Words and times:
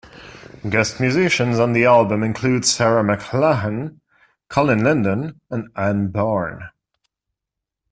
Guest 0.67 0.99
musicians 0.99 1.59
on 1.59 1.73
the 1.73 1.85
album 1.85 2.23
include 2.23 2.65
Sarah 2.65 3.03
McLachlan, 3.03 3.99
Colin 4.49 4.83
Linden 4.83 5.39
and 5.51 5.67
Anne 5.75 6.07
Bourne. 6.07 6.71